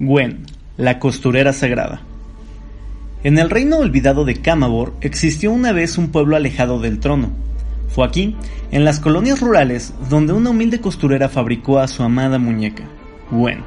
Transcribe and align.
Gwen, 0.00 0.44
la 0.76 0.98
costurera 0.98 1.52
sagrada. 1.52 2.02
En 3.22 3.38
el 3.38 3.48
reino 3.48 3.76
olvidado 3.78 4.24
de 4.24 4.34
Camabor 4.34 4.92
existió 5.00 5.52
una 5.52 5.70
vez 5.70 5.98
un 5.98 6.08
pueblo 6.08 6.34
alejado 6.34 6.80
del 6.80 6.98
trono. 6.98 7.30
Fue 7.90 8.04
aquí, 8.04 8.34
en 8.72 8.84
las 8.84 8.98
colonias 8.98 9.40
rurales, 9.40 9.94
donde 10.10 10.32
una 10.32 10.50
humilde 10.50 10.80
costurera 10.80 11.28
fabricó 11.28 11.78
a 11.78 11.86
su 11.86 12.02
amada 12.02 12.40
muñeca, 12.40 12.82
Gwen. 13.30 13.60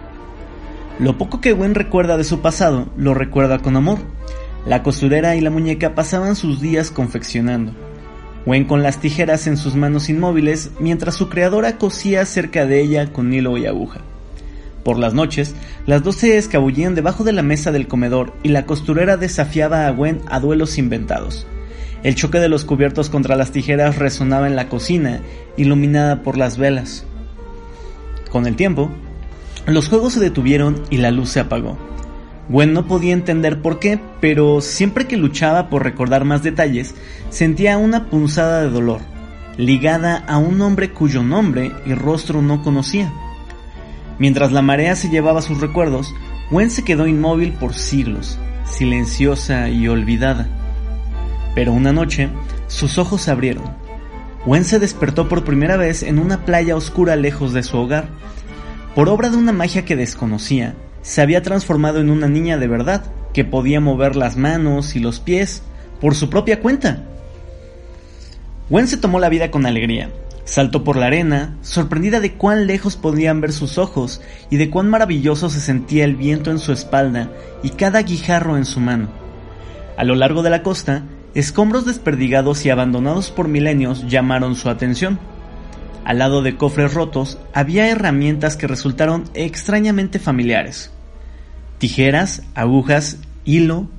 Lo 0.99 1.17
poco 1.17 1.39
que 1.39 1.53
Gwen 1.53 1.75
recuerda 1.75 2.17
de 2.17 2.25
su 2.25 2.41
pasado, 2.41 2.89
lo 2.97 3.13
recuerda 3.13 3.59
con 3.59 3.77
amor. 3.77 3.99
La 4.65 4.83
costurera 4.83 5.37
y 5.37 5.41
la 5.41 5.49
muñeca 5.49 5.95
pasaban 5.95 6.35
sus 6.35 6.59
días 6.59 6.91
confeccionando. 6.91 7.71
Gwen 8.45 8.65
con 8.65 8.83
las 8.83 8.99
tijeras 8.99 9.47
en 9.47 9.55
sus 9.55 9.75
manos 9.75 10.09
inmóviles, 10.09 10.71
mientras 10.81 11.15
su 11.15 11.29
creadora 11.29 11.77
cosía 11.77 12.25
cerca 12.25 12.65
de 12.65 12.81
ella 12.81 13.13
con 13.13 13.33
hilo 13.33 13.57
y 13.57 13.65
aguja. 13.65 14.01
Por 14.87 14.99
las 14.99 15.13
noches, 15.13 15.53
las 15.85 16.01
dos 16.01 16.15
se 16.15 16.37
escabullían 16.37 16.95
debajo 16.95 17.25
de 17.25 17.33
la 17.33 17.41
mesa 17.41 17.73
del 17.73 17.89
comedor 17.89 18.31
y 18.41 18.47
la 18.47 18.65
costurera 18.65 19.17
desafiaba 19.17 19.85
a 19.85 19.91
Gwen 19.91 20.21
a 20.29 20.39
duelos 20.39 20.77
inventados. 20.77 21.45
El 22.03 22.15
choque 22.15 22.39
de 22.39 22.47
los 22.47 22.63
cubiertos 22.63 23.09
contra 23.09 23.35
las 23.35 23.51
tijeras 23.51 23.97
resonaba 23.97 24.47
en 24.47 24.55
la 24.55 24.69
cocina, 24.69 25.19
iluminada 25.57 26.23
por 26.23 26.37
las 26.37 26.57
velas. 26.57 27.03
Con 28.31 28.47
el 28.47 28.55
tiempo, 28.55 28.89
los 29.65 29.89
juegos 29.89 30.13
se 30.13 30.21
detuvieron 30.21 30.81
y 30.89 30.99
la 30.99 31.11
luz 31.11 31.31
se 31.31 31.41
apagó. 31.41 31.77
Gwen 32.47 32.71
no 32.71 32.87
podía 32.87 33.11
entender 33.11 33.61
por 33.61 33.79
qué, 33.79 33.99
pero 34.21 34.61
siempre 34.61 35.05
que 35.05 35.17
luchaba 35.17 35.69
por 35.69 35.83
recordar 35.83 36.23
más 36.23 36.43
detalles, 36.43 36.95
sentía 37.29 37.77
una 37.77 38.05
punzada 38.05 38.61
de 38.61 38.69
dolor, 38.69 39.01
ligada 39.57 40.15
a 40.15 40.37
un 40.37 40.61
hombre 40.61 40.91
cuyo 40.91 41.23
nombre 41.23 41.73
y 41.85 41.93
rostro 41.93 42.41
no 42.41 42.63
conocía. 42.63 43.11
Mientras 44.19 44.51
la 44.51 44.61
marea 44.61 44.95
se 44.95 45.09
llevaba 45.09 45.41
sus 45.41 45.61
recuerdos, 45.61 46.13
Gwen 46.49 46.69
se 46.69 46.83
quedó 46.83 47.07
inmóvil 47.07 47.53
por 47.53 47.73
siglos, 47.73 48.39
silenciosa 48.65 49.69
y 49.69 49.87
olvidada. 49.87 50.47
Pero 51.53 51.73
una 51.73 51.91
noche, 51.91 52.29
sus 52.67 52.97
ojos 52.97 53.21
se 53.21 53.31
abrieron. 53.31 53.65
Gwen 54.45 54.63
se 54.63 54.79
despertó 54.79 55.27
por 55.27 55.43
primera 55.43 55.77
vez 55.77 56.03
en 56.03 56.19
una 56.19 56.45
playa 56.45 56.75
oscura 56.75 57.15
lejos 57.15 57.53
de 57.53 57.63
su 57.63 57.77
hogar. 57.77 58.07
Por 58.95 59.09
obra 59.09 59.29
de 59.29 59.37
una 59.37 59.51
magia 59.51 59.85
que 59.85 59.95
desconocía, 59.95 60.75
se 61.01 61.21
había 61.21 61.41
transformado 61.41 61.99
en 61.99 62.09
una 62.09 62.27
niña 62.27 62.57
de 62.57 62.67
verdad, 62.67 63.03
que 63.33 63.45
podía 63.45 63.79
mover 63.79 64.15
las 64.15 64.35
manos 64.35 64.95
y 64.95 64.99
los 64.99 65.19
pies 65.19 65.61
por 66.01 66.15
su 66.15 66.29
propia 66.29 66.59
cuenta. 66.59 67.03
Gwen 68.69 68.87
se 68.87 68.97
tomó 68.97 69.19
la 69.19 69.29
vida 69.29 69.51
con 69.51 69.65
alegría, 69.65 70.09
Saltó 70.47 70.85
por 70.85 70.95
la 70.95 71.07
arena, 71.07 71.57
sorprendida 71.61 72.21
de 72.21 72.35
cuán 72.35 72.67
lejos 72.67 72.95
podían 72.95 73.41
ver 73.41 73.51
sus 73.51 73.77
ojos 73.77 74.21
y 74.49 74.55
de 74.55 74.69
cuán 74.69 74.89
maravilloso 74.89 75.49
se 75.49 75.59
sentía 75.59 76.05
el 76.05 76.15
viento 76.15 76.51
en 76.51 76.59
su 76.59 76.71
espalda 76.71 77.29
y 77.63 77.71
cada 77.71 78.01
guijarro 78.01 78.55
en 78.55 78.63
su 78.63 78.79
mano. 78.79 79.09
A 79.97 80.05
lo 80.05 80.15
largo 80.15 80.43
de 80.43 80.49
la 80.49 80.63
costa, 80.63 81.03
escombros 81.35 81.85
desperdigados 81.85 82.65
y 82.65 82.69
abandonados 82.69 83.29
por 83.29 83.49
milenios 83.49 84.07
llamaron 84.07 84.55
su 84.55 84.69
atención. 84.69 85.19
Al 86.05 86.19
lado 86.19 86.41
de 86.41 86.55
cofres 86.55 86.93
rotos 86.93 87.37
había 87.53 87.89
herramientas 87.89 88.55
que 88.55 88.67
resultaron 88.67 89.25
extrañamente 89.33 90.17
familiares. 90.17 90.91
Tijeras, 91.77 92.43
agujas, 92.55 93.17
hilo. 93.43 93.89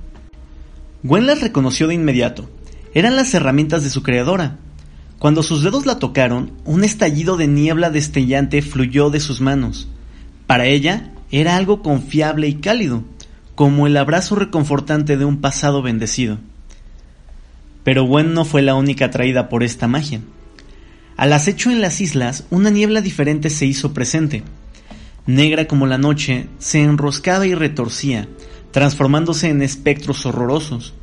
Gwen 1.03 1.27
las 1.27 1.43
reconoció 1.43 1.89
de 1.89 1.95
inmediato. 1.95 2.49
Eran 2.95 3.17
las 3.17 3.35
herramientas 3.35 3.85
de 3.85 3.91
su 3.91 4.03
creadora, 4.03 4.57
cuando 5.19 5.43
sus 5.43 5.65
dedos 5.65 5.85
la 5.85 5.99
tocaron, 5.99 6.53
un 6.65 6.85
estallido 6.85 7.37
de 7.37 7.49
niebla 7.49 7.91
destellante 7.91 8.63
fluyó 8.63 9.11
de 9.11 9.19
sus 9.19 9.41
manos. 9.41 9.89
Para 10.47 10.67
ella 10.67 11.11
era 11.33 11.57
algo 11.57 11.83
confiable 11.83 12.47
y 12.47 12.55
cálido, 12.55 13.03
como 13.57 13.89
el 13.89 13.97
abrazo 13.97 14.37
reconfortante 14.37 15.17
de 15.17 15.25
un 15.25 15.41
pasado 15.41 15.83
bendecido. 15.83 16.39
Pero 17.83 18.05
Gwen 18.05 18.33
no 18.33 18.45
fue 18.45 18.63
la 18.63 18.77
única 18.77 19.07
atraída 19.07 19.49
por 19.49 19.65
esta 19.65 19.89
magia. 19.89 20.21
Al 21.17 21.33
acecho 21.33 21.73
en 21.73 21.81
las 21.81 22.01
islas, 22.01 22.45
una 22.51 22.71
niebla 22.71 23.01
diferente 23.01 23.51
se 23.51 23.67
hizo 23.67 23.93
presente. 23.93 24.45
Negra 25.27 25.67
como 25.67 25.89
la 25.89 25.99
noche, 25.99 26.47
se 26.61 26.81
enroscaba 26.81 27.45
y 27.45 27.55
retorcía, 27.55 28.29
transformándose 28.71 29.49
en 29.49 29.63
espectros 29.63 30.25
horrorosos. 30.27 30.95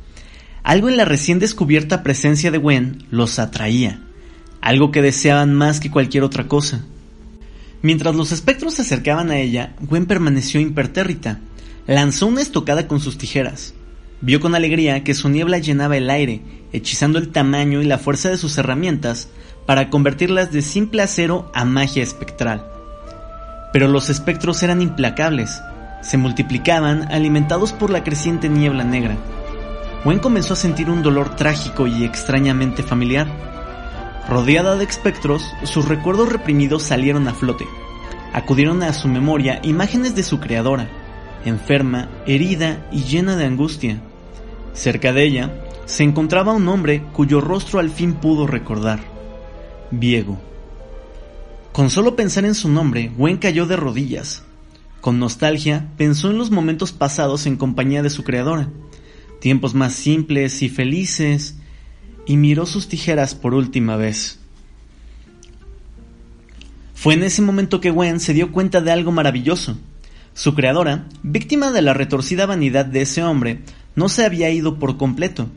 Algo 0.62 0.88
en 0.88 0.96
la 0.96 1.04
recién 1.04 1.38
descubierta 1.38 2.02
presencia 2.02 2.50
de 2.50 2.58
Gwen 2.58 3.04
los 3.10 3.38
atraía 3.38 4.05
algo 4.66 4.90
que 4.90 5.00
deseaban 5.00 5.54
más 5.54 5.78
que 5.78 5.92
cualquier 5.92 6.24
otra 6.24 6.48
cosa. 6.48 6.80
Mientras 7.82 8.16
los 8.16 8.32
espectros 8.32 8.74
se 8.74 8.82
acercaban 8.82 9.30
a 9.30 9.38
ella, 9.38 9.76
Gwen 9.80 10.06
permaneció 10.06 10.60
impertérrita. 10.60 11.38
Lanzó 11.86 12.26
una 12.26 12.42
estocada 12.42 12.88
con 12.88 12.98
sus 12.98 13.16
tijeras. 13.16 13.74
Vio 14.20 14.40
con 14.40 14.56
alegría 14.56 15.04
que 15.04 15.14
su 15.14 15.28
niebla 15.28 15.58
llenaba 15.58 15.96
el 15.96 16.10
aire, 16.10 16.42
hechizando 16.72 17.20
el 17.20 17.28
tamaño 17.28 17.80
y 17.80 17.84
la 17.84 17.98
fuerza 17.98 18.28
de 18.28 18.38
sus 18.38 18.58
herramientas 18.58 19.28
para 19.66 19.88
convertirlas 19.88 20.50
de 20.50 20.62
simple 20.62 21.02
acero 21.02 21.48
a 21.54 21.64
magia 21.64 22.02
espectral. 22.02 22.66
Pero 23.72 23.86
los 23.86 24.10
espectros 24.10 24.64
eran 24.64 24.82
implacables, 24.82 25.60
se 26.02 26.16
multiplicaban 26.16 27.12
alimentados 27.12 27.72
por 27.72 27.90
la 27.90 28.02
creciente 28.02 28.48
niebla 28.48 28.82
negra. 28.82 29.16
Gwen 30.02 30.18
comenzó 30.18 30.54
a 30.54 30.56
sentir 30.56 30.90
un 30.90 31.04
dolor 31.04 31.36
trágico 31.36 31.86
y 31.86 32.02
extrañamente 32.02 32.82
familiar. 32.82 33.55
Rodeada 34.28 34.76
de 34.76 34.84
espectros, 34.84 35.52
sus 35.62 35.86
recuerdos 35.86 36.32
reprimidos 36.32 36.82
salieron 36.82 37.28
a 37.28 37.34
flote. 37.34 37.64
Acudieron 38.32 38.82
a 38.82 38.92
su 38.92 39.06
memoria 39.06 39.60
imágenes 39.62 40.16
de 40.16 40.24
su 40.24 40.40
creadora, 40.40 40.88
enferma, 41.44 42.10
herida 42.26 42.88
y 42.90 43.04
llena 43.04 43.36
de 43.36 43.44
angustia. 43.44 44.00
Cerca 44.72 45.12
de 45.12 45.24
ella 45.24 45.54
se 45.84 46.02
encontraba 46.02 46.52
un 46.52 46.68
hombre 46.68 47.04
cuyo 47.12 47.40
rostro 47.40 47.78
al 47.78 47.90
fin 47.90 48.14
pudo 48.14 48.48
recordar. 48.48 48.98
Viego. 49.92 50.38
Con 51.72 51.88
solo 51.90 52.16
pensar 52.16 52.44
en 52.44 52.56
su 52.56 52.68
nombre, 52.68 53.12
Gwen 53.16 53.36
cayó 53.36 53.66
de 53.66 53.76
rodillas. 53.76 54.42
Con 55.00 55.20
nostalgia, 55.20 55.86
pensó 55.96 56.30
en 56.30 56.38
los 56.38 56.50
momentos 56.50 56.90
pasados 56.90 57.46
en 57.46 57.56
compañía 57.56 58.02
de 58.02 58.10
su 58.10 58.24
creadora. 58.24 58.70
Tiempos 59.40 59.74
más 59.74 59.92
simples 59.92 60.62
y 60.62 60.68
felices, 60.68 61.58
y 62.26 62.36
miró 62.36 62.66
sus 62.66 62.88
tijeras 62.88 63.34
por 63.34 63.54
última 63.54 63.96
vez. 63.96 64.38
Fue 66.94 67.14
en 67.14 67.22
ese 67.22 67.40
momento 67.40 67.80
que 67.80 67.90
Gwen 67.90 68.20
se 68.20 68.34
dio 68.34 68.50
cuenta 68.52 68.80
de 68.80 68.90
algo 68.90 69.12
maravilloso. 69.12 69.78
Su 70.34 70.54
creadora, 70.54 71.06
víctima 71.22 71.70
de 71.70 71.82
la 71.82 71.94
retorcida 71.94 72.46
vanidad 72.46 72.84
de 72.84 73.02
ese 73.02 73.22
hombre, 73.22 73.60
no 73.94 74.08
se 74.08 74.24
había 74.24 74.50
ido 74.50 74.78
por 74.78 74.96
completo. 74.96 75.48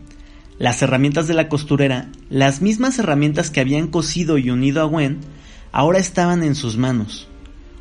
Las 0.59 0.81
herramientas 0.81 1.27
de 1.27 1.33
la 1.33 1.49
costurera, 1.49 2.09
las 2.29 2.61
mismas 2.61 2.99
herramientas 2.99 3.49
que 3.49 3.61
habían 3.61 3.87
cosido 3.87 4.37
y 4.37 4.49
unido 4.49 4.81
a 4.81 4.85
Gwen, 4.85 5.19
ahora 5.71 5.99
estaban 5.99 6.43
en 6.43 6.55
sus 6.55 6.77
manos. 6.77 7.27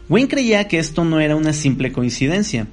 Gwen 0.08 0.28
creía 0.28 0.66
que 0.68 0.78
esto 0.78 1.04
no 1.04 1.20
era 1.20 1.36
una 1.36 1.52
simple 1.52 1.92
coincidencia. 1.92 2.66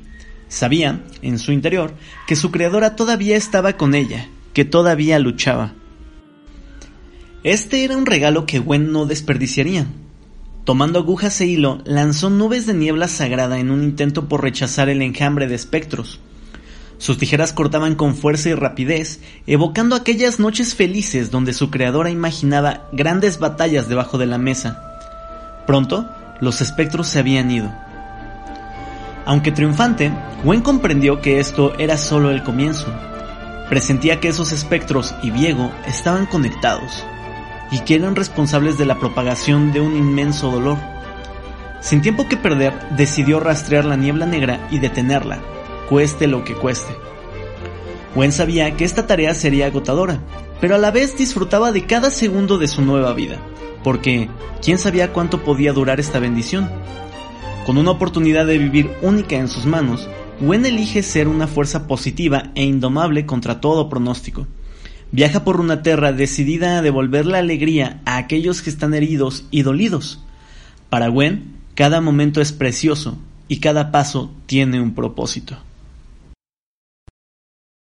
Sabía, 0.48 1.04
en 1.22 1.40
su 1.40 1.52
interior, 1.52 1.94
que 2.28 2.36
su 2.36 2.52
creadora 2.52 2.96
todavía 2.96 3.36
estaba 3.36 3.74
con 3.74 3.96
ella, 3.96 4.30
que 4.54 4.64
todavía 4.64 5.20
luchaba. 5.20 5.74
Este 7.46 7.84
era 7.84 7.96
un 7.96 8.08
regalo 8.08 8.48
que 8.48 8.58
Gwen 8.58 8.92
no 8.92 9.06
desperdiciaría. 9.06 9.86
Tomando 10.64 10.98
agujas 10.98 11.40
e 11.42 11.46
hilo, 11.46 11.80
lanzó 11.86 12.32
nubes 12.32 12.66
de 12.66 12.74
niebla 12.74 13.08
sagrada 13.08 13.60
en 13.60 13.70
un 13.70 13.84
intento 13.84 14.28
por 14.28 14.42
rechazar 14.42 14.90
el 14.90 15.04
enjambre 15.04 15.46
de 15.46 15.54
espectros. 15.54 16.20
Sus 16.98 17.20
tijeras 17.20 17.54
cortaban 17.54 17.94
con 17.94 18.16
fuerza 18.16 18.50
y 18.50 18.56
rapidez, 18.56 19.20
evocando 19.46 19.96
aquellas 19.96 20.40
noches 20.40 20.74
felices 20.74 21.30
donde 21.30 21.54
su 21.54 21.70
creadora 21.70 22.10
imaginaba 22.10 22.90
grandes 22.94 23.38
batallas 23.38 23.88
debajo 23.88 24.18
de 24.18 24.26
la 24.26 24.40
mesa. 24.40 24.82
Pronto, 25.68 26.10
los 26.42 26.62
espectros 26.62 27.06
se 27.06 27.20
habían 27.20 27.52
ido. 27.52 27.72
Aunque 29.28 29.52
triunfante, 29.52 30.12
Gwen 30.44 30.62
comprendió 30.62 31.22
que 31.22 31.40
esto 31.40 31.78
era 31.78 31.98
solo 31.98 32.32
el 32.32 32.42
comienzo. 32.42 32.88
Presentía 33.70 34.20
que 34.20 34.30
esos 34.30 34.52
espectros 34.52 35.14
y 35.22 35.30
Viego 35.30 35.72
estaban 35.86 36.26
conectados 36.26 37.06
y 37.72 37.80
que 37.80 37.96
eran 37.96 38.16
responsables 38.16 38.78
de 38.78 38.86
la 38.86 39.00
propagación 39.00 39.72
de 39.74 39.82
un 39.82 39.96
inmenso 39.96 40.52
dolor. 40.52 40.78
Sin 41.82 42.02
tiempo 42.02 42.28
que 42.28 42.38
perder, 42.38 42.74
decidió 42.98 43.40
rastrear 43.40 43.86
la 43.86 43.96
niebla 43.96 44.26
negra 44.26 44.68
y 44.72 44.80
detenerla, 44.80 45.40
cueste 45.90 46.28
lo 46.28 46.44
que 46.44 46.54
cueste. 46.54 46.94
Gwen 48.16 48.32
sabía 48.32 48.76
que 48.78 48.86
esta 48.86 49.08
tarea 49.08 49.34
sería 49.34 49.68
agotadora, 49.68 50.20
pero 50.62 50.76
a 50.76 50.78
la 50.78 50.90
vez 50.90 51.18
disfrutaba 51.18 51.72
de 51.72 51.86
cada 51.86 52.10
segundo 52.10 52.58
de 52.58 52.68
su 52.68 52.82
nueva 52.82 53.14
vida, 53.14 53.38
porque 53.84 54.30
quién 54.64 54.78
sabía 54.78 55.12
cuánto 55.12 55.44
podía 55.44 55.74
durar 55.74 56.00
esta 56.00 56.20
bendición. 56.20 56.70
Con 57.66 57.78
una 57.78 57.92
oportunidad 57.92 58.46
de 58.46 58.58
vivir 58.58 58.90
única 59.02 59.36
en 59.36 59.48
sus 59.48 59.66
manos, 59.66 60.08
Gwen 60.40 60.66
elige 60.66 61.04
ser 61.04 61.28
una 61.28 61.48
fuerza 61.48 61.88
positiva 61.88 62.52
e 62.56 62.64
indomable 62.64 63.26
contra 63.26 63.60
todo 63.60 63.90
pronóstico. 63.90 64.48
Viaja 65.16 65.46
por 65.46 65.62
una 65.62 65.82
tierra 65.82 66.12
decidida 66.12 66.78
a 66.78 66.82
devolver 66.82 67.26
la 67.26 67.38
alegría 67.38 68.02
a 68.04 68.18
aquellos 68.18 68.62
que 68.62 68.70
están 68.70 68.94
heridos 68.94 69.46
y 69.50 69.62
dolidos. 69.62 70.20
Para 70.90 71.08
Gwen, 71.08 71.54
cada 71.74 72.02
momento 72.02 72.42
es 72.42 72.52
precioso, 72.52 73.18
y 73.48 73.62
cada 73.62 73.94
paso 73.94 74.34
tiene 74.46 74.82
un 74.82 74.94
propósito. 74.94 75.58